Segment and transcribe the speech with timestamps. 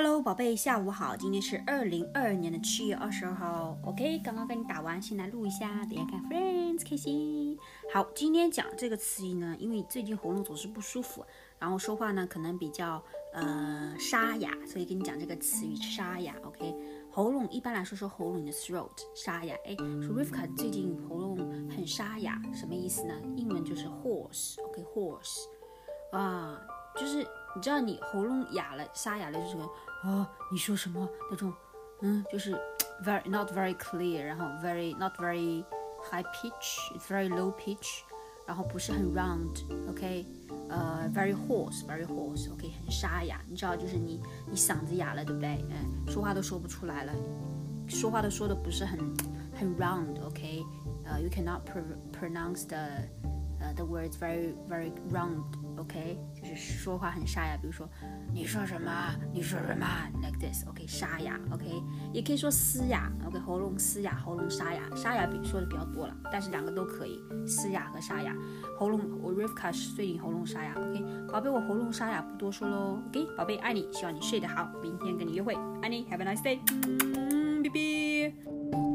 [0.00, 1.16] Hello，宝贝，下午好。
[1.16, 3.76] 今天是二零二二年的七月二十二号。
[3.82, 7.58] OK，刚刚跟你打完，先来录一下，等下看 Friends 开心。
[7.92, 11.26] 好，今天讲这个词语呢，因为最近喉咙总是不舒服，
[11.58, 13.02] 然后说话呢可能比较
[13.32, 16.32] 呃沙哑，所以跟你讲这个词语沙哑。
[16.44, 16.72] OK，
[17.10, 19.56] 喉咙一般来说说喉咙的 throat 沙哑。
[19.64, 21.36] 哎，说 Rivka 最近喉咙
[21.68, 23.14] 很沙哑，什么意思呢？
[23.34, 24.62] 英文就是 hoarse。
[24.64, 25.40] OK，hoarse
[26.12, 26.60] 啊，
[26.94, 29.62] 就是你知道你喉咙哑了，沙哑了，就是个。
[30.04, 31.52] 啊，你说什么那种，
[32.02, 32.52] 嗯，就是
[33.04, 35.64] very not very clear，然后 very not very
[36.08, 38.02] high pitch，it's very low pitch，
[38.46, 40.24] 然后不是很 round，OK，
[40.68, 45.58] 呃，very hoarse，very hoarse，OK，很沙哑，你知道就是你你嗓子哑了，对不对？
[45.68, 47.12] 嗯，说话都说不出来了，
[47.88, 49.00] 说话都说的不是很
[49.58, 50.64] 很 round，OK，
[51.04, 51.62] 呃，you cannot
[52.12, 52.78] pronounce the
[53.60, 57.56] 呃，the words very very round，OK，就是说话很沙哑。
[57.56, 57.88] 比如说，
[58.32, 58.90] 你说什么？
[59.32, 59.86] 你说什么
[60.22, 61.66] ？Like this，OK，沙哑，OK，
[62.12, 68.32] 也可以说嘶哑，OK，喉咙嘶哑，喉咙沙哑，沙哑比说的比较多了，但是两个都可以，嘶哑和沙哑。
[68.78, 76.60] 喉咙，我 Rivka 最近喉咙沙哑，OK，宝贝，我喉咙沙哑，不多说喽，OK，宝贝，爱你，希望你睡得好，明天跟你约会，爱你，Have a nice day，
[77.16, 78.87] 嗯，拜拜。